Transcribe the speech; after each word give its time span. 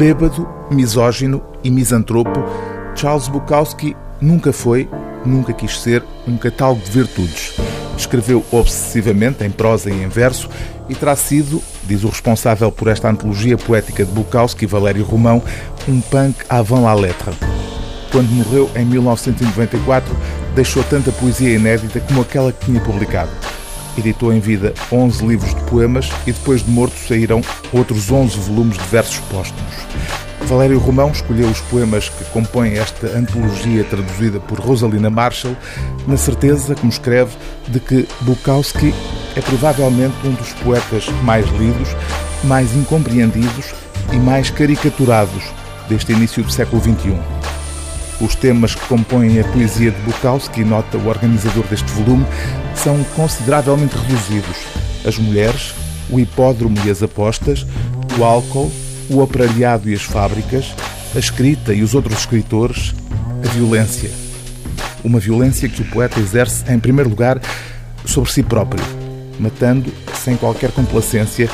Bêbado, 0.00 0.48
misógino 0.70 1.42
e 1.62 1.70
misantropo, 1.70 2.42
Charles 2.96 3.28
Bukowski 3.28 3.94
nunca 4.18 4.50
foi, 4.50 4.88
nunca 5.26 5.52
quis 5.52 5.78
ser 5.78 6.02
um 6.26 6.38
catálogo 6.38 6.80
de 6.82 6.90
virtudes. 6.90 7.52
Escreveu 7.98 8.42
obsessivamente, 8.50 9.44
em 9.44 9.50
prosa 9.50 9.90
e 9.90 10.02
em 10.02 10.08
verso, 10.08 10.48
e 10.88 10.94
terá 10.94 11.14
sido, 11.14 11.62
diz 11.84 12.02
o 12.02 12.08
responsável 12.08 12.72
por 12.72 12.88
esta 12.88 13.10
antologia 13.10 13.58
poética 13.58 14.02
de 14.02 14.10
Bukowski, 14.10 14.64
Valério 14.64 15.04
Romão, 15.04 15.42
um 15.86 16.00
punk 16.00 16.34
avant 16.48 16.84
la 16.84 16.94
lettre. 16.94 17.34
Quando 18.10 18.30
morreu 18.30 18.70
em 18.74 18.86
1994, 18.86 20.16
deixou 20.54 20.82
tanta 20.82 21.12
poesia 21.12 21.54
inédita 21.54 22.00
como 22.00 22.22
aquela 22.22 22.52
que 22.52 22.64
tinha 22.64 22.80
publicado. 22.80 23.49
Editou 23.98 24.32
em 24.32 24.40
vida 24.40 24.72
11 24.90 25.26
livros 25.26 25.54
de 25.54 25.60
poemas 25.62 26.10
e 26.26 26.32
depois 26.32 26.62
de 26.64 26.70
morto 26.70 26.96
saíram 27.06 27.40
outros 27.72 28.10
11 28.10 28.36
volumes 28.38 28.78
de 28.78 28.84
versos 28.84 29.18
póstumos. 29.30 29.74
Valério 30.42 30.78
Romão 30.78 31.10
escolheu 31.10 31.48
os 31.48 31.60
poemas 31.60 32.08
que 32.08 32.24
compõem 32.26 32.76
esta 32.78 33.06
antologia 33.16 33.84
traduzida 33.84 34.40
por 34.40 34.58
Rosalina 34.58 35.08
Marshall, 35.08 35.56
na 36.08 36.16
certeza, 36.16 36.74
como 36.74 36.90
escreve, 36.90 37.36
de 37.68 37.78
que 37.78 38.08
Bukowski 38.22 38.92
é 39.36 39.40
provavelmente 39.40 40.16
um 40.24 40.32
dos 40.32 40.52
poetas 40.54 41.08
mais 41.22 41.46
lidos, 41.50 41.88
mais 42.44 42.74
incompreendidos 42.74 43.72
e 44.12 44.16
mais 44.16 44.50
caricaturados 44.50 45.44
deste 45.88 46.12
início 46.12 46.42
do 46.42 46.50
século 46.50 46.82
XXI. 46.82 47.39
Os 48.20 48.34
temas 48.34 48.74
que 48.74 48.86
compõem 48.86 49.40
a 49.40 49.44
poesia 49.44 49.90
de 49.90 50.00
Bukowski, 50.02 50.62
nota 50.62 50.98
o 50.98 51.08
organizador 51.08 51.64
deste 51.68 51.90
volume, 51.92 52.26
são 52.74 53.02
consideravelmente 53.16 53.96
reduzidos. 53.96 54.56
As 55.06 55.16
mulheres, 55.16 55.74
o 56.10 56.20
hipódromo 56.20 56.76
e 56.84 56.90
as 56.90 57.02
apostas, 57.02 57.66
o 58.18 58.24
álcool, 58.24 58.70
o 59.08 59.20
operariado 59.20 59.88
e 59.88 59.94
as 59.94 60.02
fábricas, 60.02 60.74
a 61.14 61.18
escrita 61.18 61.72
e 61.72 61.82
os 61.82 61.94
outros 61.94 62.18
escritores, 62.18 62.94
a 63.42 63.48
violência. 63.48 64.10
Uma 65.02 65.18
violência 65.18 65.68
que 65.68 65.80
o 65.80 65.86
poeta 65.86 66.20
exerce, 66.20 66.70
em 66.70 66.78
primeiro 66.78 67.08
lugar, 67.08 67.40
sobre 68.04 68.30
si 68.30 68.42
próprio, 68.42 68.84
matando, 69.38 69.90
sem 70.22 70.36
qualquer 70.36 70.70
complacência, 70.72 71.48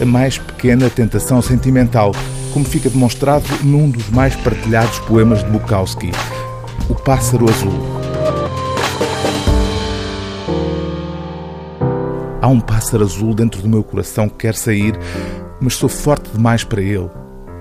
a 0.00 0.04
mais 0.04 0.38
pequena 0.38 0.88
tentação 0.88 1.42
sentimental, 1.42 2.12
como 2.52 2.64
fica 2.64 2.90
demonstrado 2.90 3.44
num 3.64 3.90
dos 3.90 4.08
mais 4.10 4.36
partilhados 4.36 4.98
poemas 5.00 5.42
de 5.42 5.50
Bukowski, 5.50 6.10
O 6.88 6.94
Pássaro 6.94 7.48
Azul. 7.48 7.72
Há 12.40 12.48
um 12.48 12.60
pássaro 12.60 13.04
azul 13.04 13.34
dentro 13.34 13.62
do 13.62 13.68
meu 13.68 13.84
coração 13.84 14.28
que 14.28 14.34
quer 14.34 14.54
sair, 14.54 14.98
mas 15.60 15.74
sou 15.74 15.88
forte 15.88 16.28
demais 16.32 16.64
para 16.64 16.82
ele. 16.82 17.08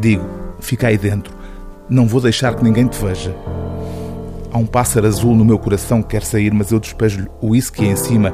Digo, 0.00 0.24
fica 0.60 0.88
aí 0.88 0.98
dentro, 0.98 1.32
não 1.88 2.06
vou 2.06 2.20
deixar 2.20 2.54
que 2.54 2.64
ninguém 2.64 2.88
te 2.88 3.02
veja. 3.02 3.34
Há 4.54 4.58
um 4.58 4.66
pássaro 4.66 5.08
azul 5.08 5.34
no 5.34 5.44
meu 5.44 5.58
coração 5.58 6.00
que 6.00 6.10
quer 6.10 6.22
sair, 6.22 6.54
mas 6.54 6.70
eu 6.70 6.78
despejo-lhe 6.78 7.26
o 7.40 7.48
whisky 7.48 7.86
em 7.86 7.96
cima 7.96 8.32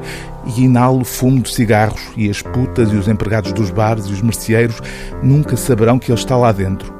e 0.55 0.65
inalo 0.65 1.03
fumo 1.03 1.41
de 1.41 1.51
cigarros 1.51 1.99
e 2.15 2.29
as 2.29 2.43
putas 2.43 2.91
e 2.91 2.95
os 2.95 3.07
empregados 3.07 3.51
dos 3.53 3.71
bares 3.71 4.05
e 4.05 4.13
os 4.13 4.21
merceeiros 4.21 4.79
nunca 5.23 5.57
saberão 5.57 5.97
que 5.97 6.11
ele 6.11 6.19
está 6.19 6.37
lá 6.37 6.51
dentro. 6.51 6.93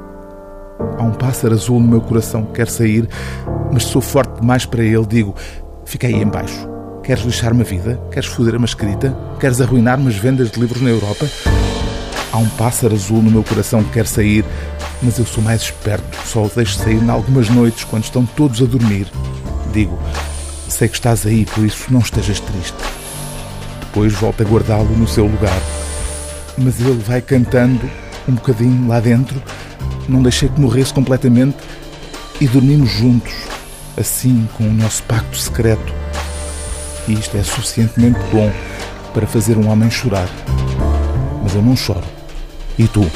Há 0.98 1.04
um 1.04 1.12
pássaro 1.12 1.54
azul 1.54 1.78
no 1.78 1.86
meu 1.86 2.00
coração 2.00 2.44
que 2.46 2.54
quer 2.54 2.66
sair, 2.66 3.08
mas 3.72 3.84
sou 3.84 4.02
forte 4.02 4.40
demais 4.40 4.66
para 4.66 4.82
ele. 4.82 5.06
Digo, 5.06 5.36
fica 5.84 6.08
aí 6.08 6.20
embaixo. 6.20 6.68
Queres 7.04 7.22
lixar-me 7.22 7.60
a 7.60 7.64
vida? 7.64 8.02
Queres 8.10 8.28
foder 8.28 8.56
uma 8.56 8.66
escrita? 8.66 9.16
Queres 9.38 9.60
arruinar-me 9.60 10.08
as 10.08 10.16
vendas 10.16 10.50
de 10.50 10.58
livros 10.58 10.82
na 10.82 10.90
Europa? 10.90 11.28
Há 12.32 12.38
um 12.38 12.48
pássaro 12.48 12.94
azul 12.94 13.22
no 13.22 13.30
meu 13.30 13.44
coração 13.44 13.84
que 13.84 13.90
quer 13.90 14.06
sair, 14.08 14.44
mas 15.02 15.18
eu 15.18 15.26
sou 15.26 15.42
mais 15.42 15.62
esperto, 15.62 16.16
só 16.26 16.44
o 16.44 16.50
deixo 16.54 16.76
sair 16.76 17.02
em 17.02 17.10
algumas 17.10 17.48
noites, 17.48 17.84
quando 17.84 18.04
estão 18.04 18.24
todos 18.24 18.62
a 18.62 18.64
dormir. 18.64 19.06
Digo, 19.72 19.98
sei 20.68 20.88
que 20.88 20.94
estás 20.94 21.26
aí, 21.26 21.44
por 21.44 21.64
isso 21.64 21.86
não 21.90 22.00
estejas 22.00 22.40
triste. 22.40 22.76
Depois 23.80 24.12
volto 24.12 24.42
a 24.42 24.46
guardá-lo 24.46 24.96
no 24.96 25.08
seu 25.08 25.26
lugar. 25.26 25.60
Mas 26.56 26.80
ele 26.80 27.02
vai 27.02 27.20
cantando 27.20 27.90
um 28.28 28.34
bocadinho 28.34 28.88
lá 28.88 29.00
dentro, 29.00 29.42
não 30.08 30.22
deixei 30.22 30.48
que 30.48 30.60
morresse 30.60 30.94
completamente 30.94 31.56
e 32.40 32.46
dormimos 32.46 32.90
juntos, 32.90 33.32
assim, 33.98 34.48
com 34.56 34.64
o 34.64 34.72
nosso 34.72 35.02
pacto 35.04 35.36
secreto. 35.36 35.92
E 37.08 37.14
isto 37.14 37.36
é 37.36 37.42
suficientemente 37.42 38.20
bom 38.30 38.52
para 39.12 39.26
fazer 39.26 39.58
um 39.58 39.68
homem 39.68 39.90
chorar. 39.90 40.28
Mas 41.42 41.54
eu 41.54 41.62
não 41.62 41.76
choro. 41.76 42.04
E 42.78 42.86
tu? 42.86 43.10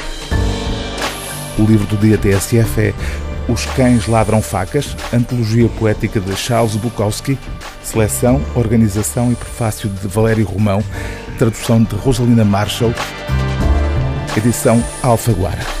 O 1.59 1.63
livro 1.63 1.87
do 1.87 1.97
dia 1.97 2.17
TSF 2.17 2.81
é 2.81 2.93
Os 3.49 3.65
Cães 3.65 4.07
Ladram 4.07 4.41
Facas, 4.41 4.95
antologia 5.11 5.67
poética 5.69 6.19
de 6.19 6.35
Charles 6.35 6.75
Bukowski, 6.75 7.37
seleção, 7.83 8.39
organização 8.55 9.31
e 9.31 9.35
prefácio 9.35 9.89
de 9.89 10.07
Valério 10.07 10.45
Romão, 10.45 10.83
tradução 11.39 11.81
de 11.81 11.95
Rosalina 11.95 12.45
Marshall, 12.45 12.93
edição 14.37 14.83
Alfaguara. 15.01 15.76